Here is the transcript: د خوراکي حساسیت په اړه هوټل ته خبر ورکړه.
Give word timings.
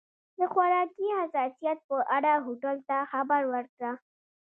د 0.37 0.39
خوراکي 0.51 1.07
حساسیت 1.19 1.79
په 1.89 1.97
اړه 2.15 2.33
هوټل 2.45 2.77
ته 2.89 2.97
خبر 3.11 3.41
ورکړه. 3.53 3.91